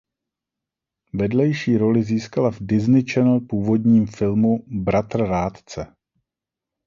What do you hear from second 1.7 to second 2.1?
roli